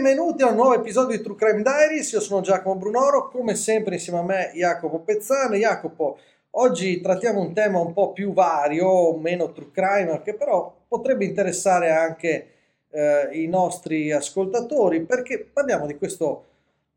[0.00, 3.94] Benvenuti a un nuovo episodio di True Crime Diaries, io sono Giacomo Brunoro, come sempre
[3.94, 5.56] insieme a me Jacopo Pezzano.
[5.56, 6.18] Jacopo,
[6.50, 11.90] oggi trattiamo un tema un po' più vario, meno true crime, che però potrebbe interessare
[11.90, 12.46] anche
[12.90, 16.44] eh, i nostri ascoltatori, perché parliamo di questo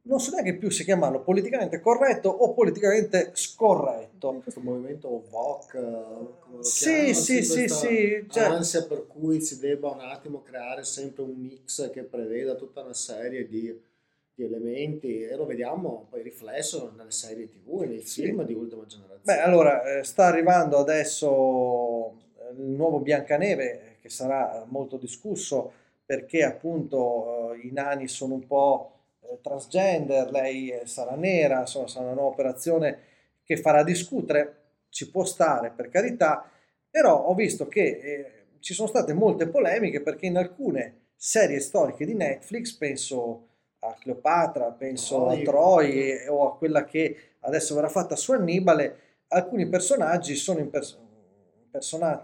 [0.04, 4.40] non so neanche più se chiamarlo politicamente corretto o politicamente scorretto.
[4.42, 5.72] Questo movimento VOC,
[6.40, 8.44] come sì, sì, sì, sì, cioè...
[8.44, 12.94] ansia per cui si debba un attimo creare sempre un mix che preveda tutta una
[12.94, 13.80] serie di,
[14.34, 18.24] di elementi e lo vediamo poi riflesso nelle serie tv e nei sì.
[18.24, 19.22] film di ultima generazione.
[19.24, 26.44] Beh, allora, eh, sta arrivando adesso eh, il nuovo Biancaneve che sarà molto discusso perché
[26.44, 29.01] appunto eh, i nani sono un po' Eh,
[29.42, 33.00] transgender, lei sarà nera, insomma sarà una nuova operazione
[33.44, 34.58] che farà discutere,
[34.90, 36.50] ci può stare per carità,
[36.90, 42.06] però ho visto che eh, ci sono state molte polemiche perché in alcune serie storiche
[42.06, 43.48] di Netflix, penso
[43.80, 45.40] a Cleopatra, penso Troy.
[45.40, 50.98] a Troy o a quella che adesso verrà fatta su Annibale, alcuni personaggi sono impers-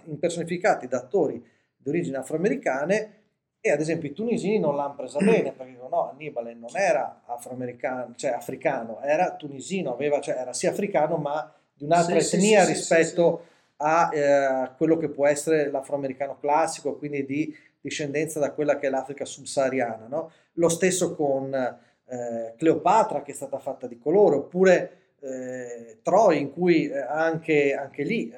[0.05, 1.43] impersonificati da attori
[1.75, 3.26] di origine afroamericane
[3.59, 7.23] e ad esempio i tunisini non l'hanno presa bene perché dicono no, Annibale non era
[7.25, 12.63] afroamericano, cioè africano, era tunisino, aveva, cioè, era sì africano ma di un'altra sì, etnia
[12.63, 18.51] sì, rispetto sì, a eh, quello che può essere l'afroamericano classico, quindi di discendenza da
[18.51, 20.07] quella che è l'Africa subsahariana.
[20.07, 20.31] No?
[20.53, 26.51] Lo stesso con eh, Cleopatra che è stata fatta di colore, oppure eh, Troy in
[26.51, 28.33] cui eh, anche, anche, lì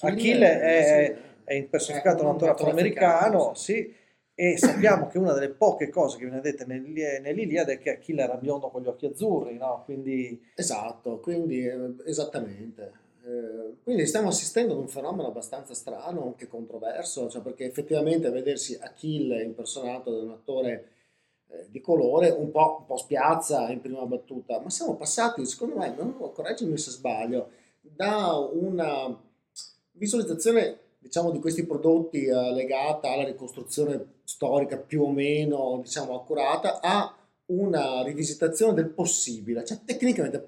[0.00, 4.00] Achille, Achille è, è, è impersonificato un attore afroamericano, sì
[4.42, 8.34] e sappiamo che una delle poche cose che viene detta nell'Iliade è che Achille era
[8.34, 9.82] biondo con gli occhi azzurri, no?
[9.84, 10.50] Quindi...
[10.56, 12.92] Esatto, quindi eh, esattamente.
[13.24, 18.76] Eh, quindi stiamo assistendo ad un fenomeno abbastanza strano, anche controverso, cioè perché effettivamente vedersi
[18.80, 20.88] Achille impersonato da un attore
[21.46, 25.76] eh, di colore un po', un po', spiazza in prima battuta, ma siamo passati, secondo
[25.76, 27.50] me, non, correggimi se sbaglio,
[27.80, 29.16] da una
[29.92, 36.80] visualizzazione diciamo, di questi prodotti eh, legata alla ricostruzione storica più o meno diciamo, accurata
[36.80, 37.14] a
[37.46, 39.64] una rivisitazione del possibile.
[39.64, 40.42] Cioè, tecnicamente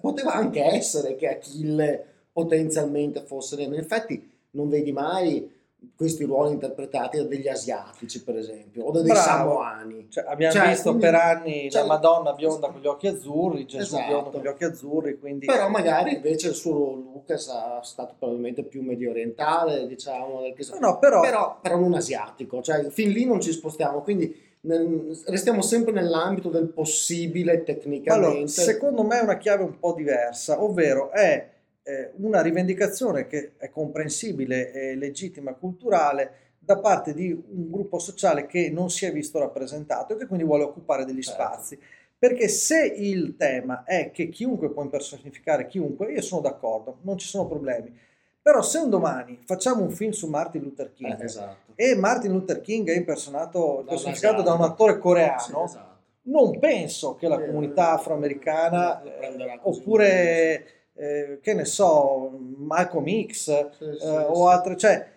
[0.00, 5.50] poteva anche essere che Achille potenzialmente fosse In effetti non vedi mai
[5.96, 9.26] questi ruoli interpretati da degli asiatici, per esempio, o da dei Bravo.
[9.26, 10.06] samoani.
[10.08, 13.66] Cioè, abbiamo cioè, visto quindi, per anni cioè, la Madonna bionda con gli occhi azzurri,
[13.66, 14.06] Gesù esatto.
[14.06, 15.46] biondo con gli occhi azzurri, quindi...
[15.46, 20.66] Però magari invece il suo Lucas è stato probabilmente più medio orientale, diciamo, del che...
[20.78, 21.20] no, però...
[21.20, 21.58] però...
[21.60, 26.68] Però, non asiatico, cioè fin lì non ci spostiamo, quindi nel, restiamo sempre nell'ambito del
[26.68, 28.32] possibile tecnicamente.
[28.32, 31.58] Allora, secondo me è una chiave un po' diversa, ovvero è
[31.90, 38.46] eh, una rivendicazione che è comprensibile e legittima culturale da parte di un gruppo sociale
[38.46, 41.42] che non si è visto rappresentato e che quindi vuole occupare degli certo.
[41.42, 41.78] spazi.
[42.16, 47.26] Perché se il tema è che chiunque può impersonificare chiunque, io sono d'accordo, non ci
[47.26, 47.98] sono problemi.
[48.42, 51.72] Però se un domani facciamo un film su Martin Luther King eh, esatto.
[51.74, 55.98] e Martin Luther King è impersonato, impersonificato da un attore coreano, sì, esatto.
[56.22, 63.84] non penso che la comunità afroamericana eh, oppure eh, che ne so, Malcolm X sì,
[63.84, 65.08] eh, sì, o altre, cioè,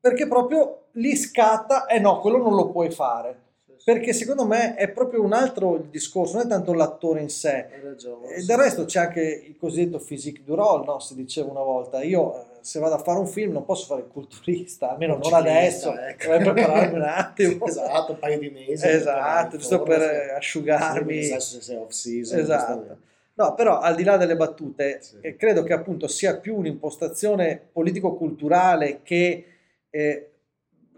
[0.00, 3.44] perché proprio lì scatta, eh no, quello non lo puoi fare.
[3.84, 7.68] Perché secondo me è proprio un altro discorso, non è tanto l'attore in sé.
[7.80, 10.98] Ragione, e del resto c'è anche il cosiddetto physique du role, no?
[10.98, 12.02] si diceva una volta.
[12.02, 15.32] Io eh, se vado a fare un film non posso fare il culturista, almeno non
[15.34, 16.26] adesso, ecco.
[16.26, 17.62] dovrei prepararmi un attimo.
[17.66, 18.88] esatto, un paio di mesi.
[18.88, 21.22] Esatto, giusto per asciugarmi.
[21.22, 22.40] Sì, se off season.
[22.40, 23.14] Esatto.
[23.38, 25.18] No, però al di là delle battute, sì.
[25.20, 29.44] eh, credo che appunto sia più un'impostazione politico-culturale che
[29.90, 30.30] eh,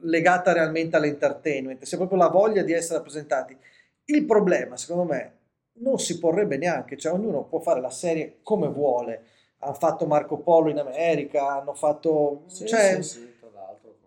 [0.03, 3.57] legata realmente all'entertainment, sia proprio la voglia di essere rappresentati.
[4.05, 5.33] Il problema, secondo me,
[5.81, 9.23] non si porrebbe neanche, cioè ognuno può fare la serie come vuole.
[9.59, 12.43] Hanno fatto Marco Polo in America, hanno fatto...
[12.47, 13.35] Sì, cioè, sì,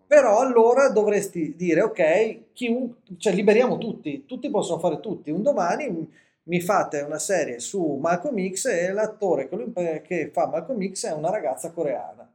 [0.06, 2.96] però allora dovresti dire, ok, chiun...
[3.18, 5.30] cioè liberiamo tutti, tutti possono fare tutti.
[5.30, 6.10] Un domani
[6.44, 9.72] mi fate una serie su Malcolm X e l'attore che, lui,
[10.02, 12.28] che fa Malcolm X è una ragazza coreana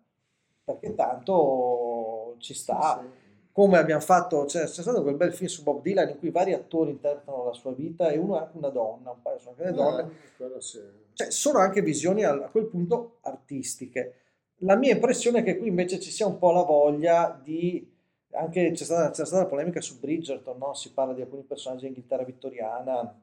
[0.63, 3.09] perché tanto ci sta sì.
[3.51, 6.54] come abbiamo fatto c'è, c'è, stato quel bel film su Bob Dylan in cui vari
[6.54, 9.69] attori interpretano la sua vita e uno è anche una donna un paio sono anche
[9.69, 10.80] le donne eh, sì.
[11.13, 14.13] cioè, sono anche visioni a, quel punto artistiche
[14.62, 17.95] la mia impressione è che qui invece ci sia un po' la voglia di
[18.31, 20.74] anche c'è stata, c'è stata la polemica su Bridgerton no?
[20.74, 23.21] si parla di alcuni personaggi dell'Inghilterra vittoriana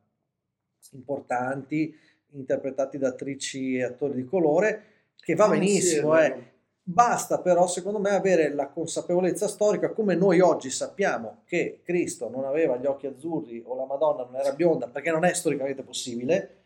[0.92, 1.94] importanti,
[2.32, 4.84] interpretati da attrici e attori di colore,
[5.16, 6.52] che va ah, benissimo, eh.
[6.86, 12.44] Basta però, secondo me, avere la consapevolezza storica, come noi oggi sappiamo che Cristo non
[12.44, 16.56] aveva gli occhi azzurri o la Madonna non era bionda, perché non è storicamente possibile.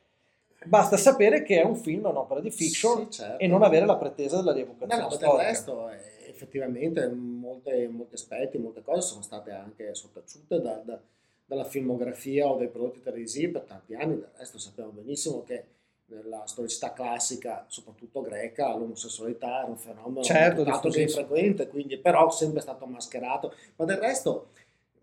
[0.65, 3.39] Basta sapere che è un film, un'opera di fiction sì, certo.
[3.39, 5.37] e non avere la pretesa della rievocazione no, no, storica.
[5.37, 5.89] del resto,
[6.27, 11.01] effettivamente, molte, molti aspetti, molte cose sono state anche sottaciute da, da,
[11.49, 14.17] dalla filmografia o dai prodotti televisivi per tanti anni.
[14.17, 15.65] Del resto sappiamo benissimo che
[16.09, 22.31] nella storicità classica, soprattutto greca, l'omosessualità era un fenomeno certo, tanto che infrequente, quindi però
[22.31, 24.49] sempre stato mascherato, ma del resto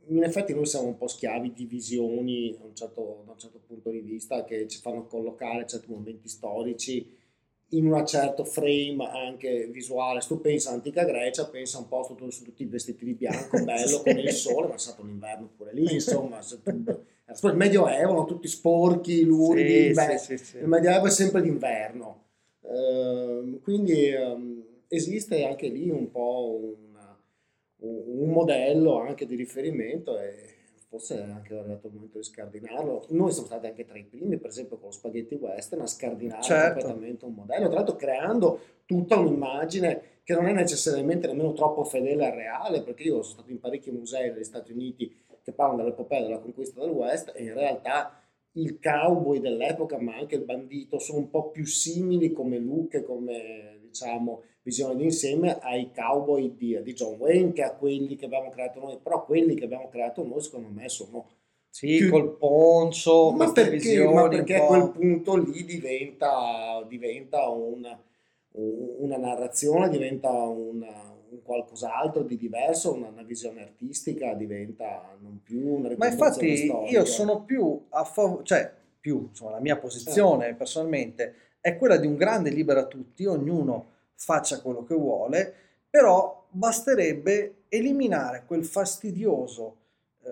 [0.08, 3.90] in effetti noi siamo un po' schiavi di visioni un certo, da un certo punto
[3.90, 7.12] di vista che ci fanno collocare certi momenti storici
[7.70, 10.22] in un certo frame anche visuale.
[10.22, 13.62] Se tu pensi all'antica Grecia, pensa un po' su, su tutti i vestiti di bianco,
[13.64, 14.04] bello, sì.
[14.04, 16.40] con il sole, ma è stato un inverno pure lì, insomma.
[16.40, 22.24] Tu, il Medioevo, tutti sporchi, luridi, sì, beh, sì, il Medioevo è sempre d'inverno.
[22.62, 26.60] Uh, quindi um, esiste anche lì un po'
[26.90, 27.20] una,
[27.78, 30.55] un, modello anche di riferimento e
[30.96, 33.06] forse è anche arrivato il momento di scardinarlo.
[33.10, 36.42] Noi siamo stati anche tra i primi, per esempio con lo spaghetti western, a scardinare
[36.42, 36.80] certo.
[36.80, 42.26] completamente un modello, tra l'altro creando tutta un'immagine che non è necessariamente nemmeno troppo fedele
[42.26, 45.14] al reale, perché io sono stato in parecchi musei degli Stati Uniti
[45.44, 48.20] che parlano dell'epopea della conquista del West e in realtà
[48.54, 53.04] il cowboy dell'epoca, ma anche il bandito, sono un po' più simili come look e
[53.04, 58.50] come diciamo visione d'insieme ai cowboy di, di, John Wayne che a quelli che abbiamo
[58.50, 61.30] creato noi, però quelli che abbiamo creato noi secondo me sono
[61.70, 62.10] sì, più...
[62.10, 68.02] col poncio, ma perché, visioni, ma perché a quel punto lì diventa, diventa una,
[68.54, 75.76] una narrazione, diventa una, un qualcos'altro di diverso, una, una, visione artistica diventa non più
[75.76, 76.92] una Ma infatti storica.
[76.92, 80.58] io sono più a favore, cioè più, insomma la mia posizione certo.
[80.58, 85.52] personalmente è quella di un grande libero a tutti, ognuno faccia quello che vuole,
[85.90, 89.78] però basterebbe eliminare quel fastidioso
[90.22, 90.30] eh,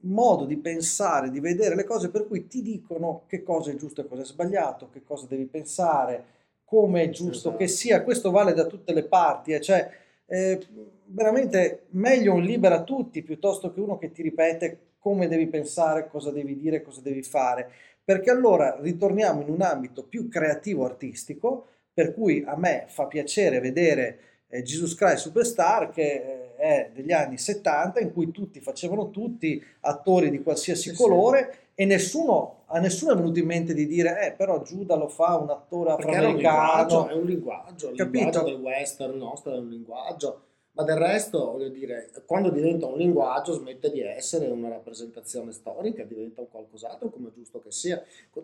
[0.00, 4.00] modo di pensare, di vedere le cose per cui ti dicono che cosa è giusto
[4.00, 6.24] e cosa è sbagliato, che cosa devi pensare,
[6.64, 7.56] come è giusto esatto.
[7.58, 9.88] che sia, questo vale da tutte le parti, eh, cioè
[10.26, 10.60] eh,
[11.04, 16.08] veramente meglio un libero a tutti piuttosto che uno che ti ripete come devi pensare,
[16.08, 17.70] cosa devi dire, cosa devi fare,
[18.04, 23.60] perché allora ritorniamo in un ambito più creativo artistico, per cui a me fa piacere
[23.60, 24.18] vedere
[24.48, 29.62] eh, Jesus Christ Superstar che eh, è degli anni 70 in cui tutti facevano tutti
[29.80, 33.86] attori di qualsiasi sì, colore sì e nessuno, a nessuno è venuto in mente di
[33.86, 36.28] dire, eh, però Giuda lo fa un attore afroamericano.
[36.28, 40.84] È un linguaggio, è un linguaggio, il linguaggio del western nostro è un linguaggio, ma
[40.84, 46.40] del resto, voglio dire, quando diventa un linguaggio smette di essere una rappresentazione storica, diventa
[46.40, 48.02] un qualcos'altro, come è giusto che sia.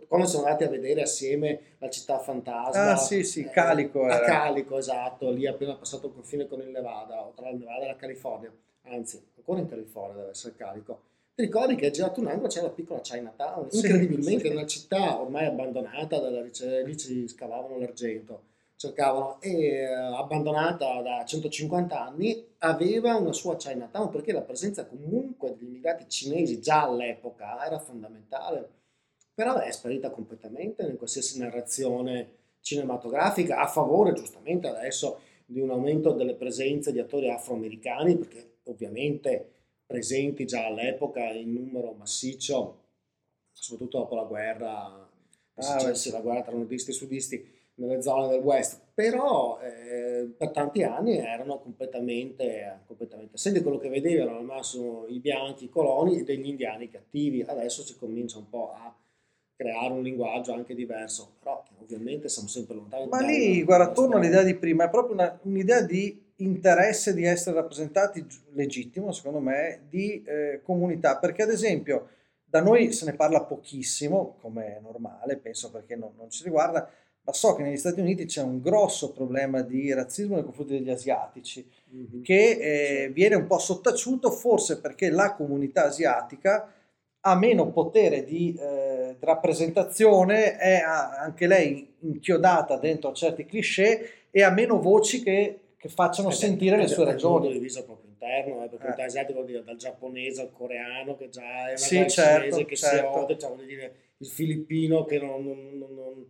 [0.08, 2.92] Quando siamo andati a vedere assieme la città fantasma.
[2.92, 4.06] Ah sì, sì, Calico.
[4.06, 7.58] Eh, a Calico, esatto, lì appena passato il confine con il Nevada, o tra il
[7.58, 8.52] Nevada e la California,
[8.82, 11.00] anzi, ancora in California deve essere Calico
[11.36, 13.68] ti ricordi che è girato un angolo c'è la piccola Chinatown?
[13.70, 14.52] Incredibilmente, sì, sì.
[14.54, 18.42] una città ormai abbandonata, dalla lì ci scavavano l'argento,
[18.76, 25.56] cercavano, e eh, abbandonata da 150 anni, aveva una sua Chinatown perché la presenza comunque
[25.56, 28.68] degli immigrati cinesi già all'epoca era fondamentale,
[29.34, 36.12] però è sparita completamente in qualsiasi narrazione cinematografica, a favore giustamente adesso di un aumento
[36.12, 39.52] delle presenze di attori afroamericani, perché ovviamente
[39.86, 42.82] presenti già all'epoca in numero massiccio,
[43.52, 45.08] soprattutto dopo la guerra,
[45.54, 50.82] ah, la guerra tra nordisti e sudisti nelle zone del West, però eh, per tanti
[50.82, 56.48] anni erano completamente, completamente assenti, quello che vedevano al massimo i bianchi, i coloni, degli
[56.48, 58.94] indiani cattivi, adesso si comincia un po' a
[59.54, 63.08] creare un linguaggio anche diverso, però ovviamente siamo sempre lontani.
[63.08, 67.56] Ma lì, guarda, torno all'idea di prima, è proprio una, un'idea di interesse di essere
[67.56, 72.08] rappresentati, legittimo secondo me, di eh, comunità, perché ad esempio
[72.44, 76.88] da noi se ne parla pochissimo, come è normale, penso perché non, non ci riguarda,
[77.26, 80.90] ma so che negli Stati Uniti c'è un grosso problema di razzismo nei confronti degli
[80.90, 82.22] asiatici, mm-hmm.
[82.22, 86.72] che eh, viene un po' sottaciuto forse perché la comunità asiatica
[87.20, 94.42] ha meno potere di eh, rappresentazione, è anche lei inchiodata dentro a certi cliché e
[94.44, 97.48] ha meno voci che che facciano eh sentire le sue ragioni.
[97.48, 99.04] È diviso proprio interno, eh, perché eh.
[99.04, 102.76] asiatico vuol dire dal giapponese al coreano, che già è una sì, certo, cinese che
[102.76, 103.12] certo.
[103.12, 106.26] si odia, cioè dire il filippino che non, non, non,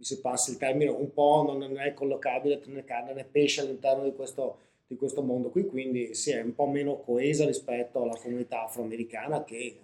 [0.00, 4.14] si passa il termine, un po' non è collocabile né carne né pesce all'interno di
[4.14, 8.64] questo, di questo mondo qui, quindi si è un po' meno coesa rispetto alla comunità
[8.64, 9.78] afroamericana che eh,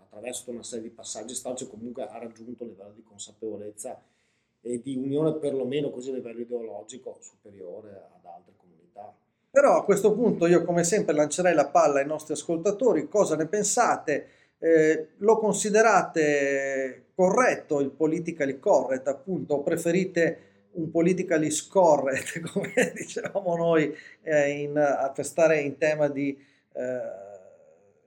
[0.00, 4.00] attraverso una serie di passaggi storici comunque ha raggiunto un livello di consapevolezza
[4.60, 9.14] e di unione perlomeno così a livello ideologico superiore ad altre comunità.
[9.50, 13.46] Però a questo punto io come sempre lancerei la palla ai nostri ascoltatori, cosa ne
[13.46, 14.28] pensate?
[14.60, 19.54] Eh, lo considerate corretto il politically correct appunto?
[19.54, 26.36] O preferite un politically scorrect come dicevamo noi eh, in, a testare in tema di
[26.74, 27.00] eh,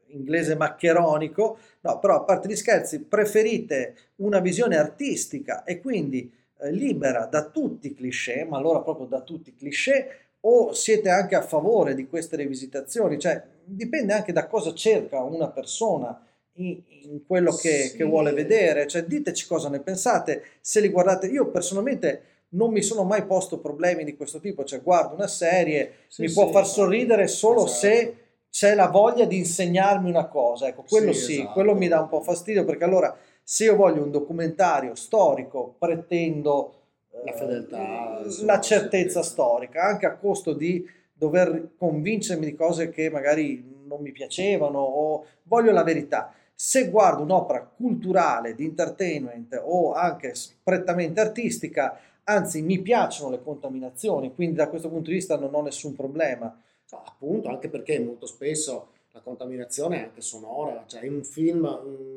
[0.08, 1.58] inglese maccheronico?
[1.82, 7.46] No però a parte gli scherzi preferite una visione artistica e quindi eh, libera da
[7.46, 11.96] tutti i cliché, ma allora proprio da tutti i cliché, o siete anche a favore
[11.96, 13.18] di queste rivisitazioni?
[13.20, 16.20] Cioè, dipende anche da cosa cerca una persona
[16.54, 17.98] in, in quello che, sì.
[17.98, 18.88] che, vuole vedere.
[18.88, 21.28] Cioè, diteci cosa ne pensate, se li guardate.
[21.28, 25.94] Io personalmente non mi sono mai posto problemi di questo tipo, cioè guardo una serie,
[26.08, 27.80] sì, mi sì, può far sorridere solo esatto.
[27.80, 28.16] se
[28.50, 30.68] c'è la voglia di insegnarmi una cosa.
[30.68, 31.54] Ecco, quello sì, esatto.
[31.54, 36.76] quello mi dà un po' fastidio perché allora se io voglio un documentario storico, pretendo
[37.24, 43.10] la, fedeltà, eh, la certezza storica, anche a costo di dover convincermi di cose che
[43.10, 46.34] magari non mi piacevano o voglio la verità.
[46.64, 54.36] Se guardo un'opera culturale, di entertainment o anche prettamente artistica, anzi mi piacciono le contaminazioni,
[54.36, 56.56] quindi da questo punto di vista non ho nessun problema.
[56.92, 61.66] Appunto, anche perché molto spesso la contaminazione è anche sonora, cioè in un film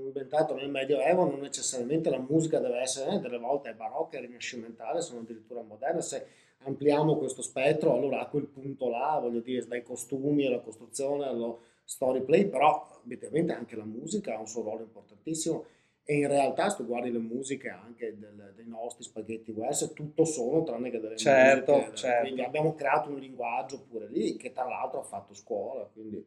[0.05, 4.21] inventato nel Medioevo non necessariamente la musica deve essere, eh, delle volte è barocca, è
[4.21, 6.27] rinascimentale, sono addirittura moderne, se
[6.65, 11.61] ampliamo questo spettro allora a quel punto là, voglio dire, dai costumi alla costruzione, allo
[11.85, 15.67] story play, però obiettivamente anche la musica ha un suo ruolo importantissimo
[16.07, 20.26] e in realtà se tu guardi le musiche anche del, dei nostri spaghetti western tutto
[20.26, 22.21] sono tranne che delle certo, musiche certo.
[22.23, 26.23] quindi abbiamo creato un linguaggio pure lì che tra l'altro ha fatto scuola quindi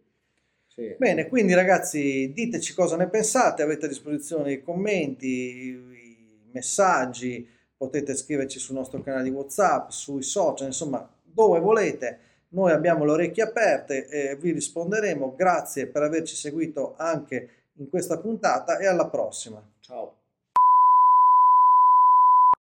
[0.77, 0.95] sì.
[0.95, 8.15] Bene, quindi ragazzi, diteci cosa ne pensate, avete a disposizione i commenti, i messaggi, potete
[8.15, 12.19] scriverci sul nostro canale di WhatsApp, sui social, insomma, dove volete.
[12.49, 15.35] Noi abbiamo le orecchie aperte e vi risponderemo.
[15.35, 19.61] Grazie per averci seguito anche in questa puntata e alla prossima.
[19.79, 20.15] Ciao.